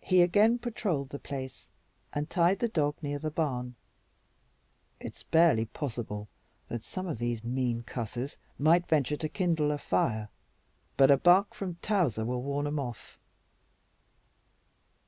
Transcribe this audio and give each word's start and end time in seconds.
He 0.00 0.22
again 0.22 0.60
patrolled 0.60 1.08
the 1.08 1.18
place 1.18 1.66
and 2.12 2.30
tied 2.30 2.60
the 2.60 2.68
dog 2.68 2.94
near 3.02 3.18
the 3.18 3.28
barn. 3.32 3.74
"It's 5.00 5.24
barely 5.24 5.64
possible 5.64 6.28
that 6.68 6.84
some 6.84 7.08
of 7.08 7.18
these 7.18 7.42
mean 7.42 7.82
cusses 7.82 8.36
might 8.56 8.86
venture 8.86 9.16
to 9.16 9.28
kindle 9.28 9.72
a 9.72 9.78
fire, 9.78 10.28
but 10.96 11.10
a 11.10 11.16
bark 11.16 11.54
from 11.54 11.74
Towser 11.82 12.24
will 12.24 12.44
warn 12.44 12.68
'em 12.68 12.78
off. 12.78 13.18